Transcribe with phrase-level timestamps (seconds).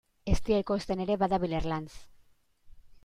[0.35, 1.93] Eztia ekoizten ere badabil Erlanz.